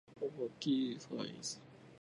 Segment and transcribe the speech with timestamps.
[0.19, 1.61] 大きいサイズ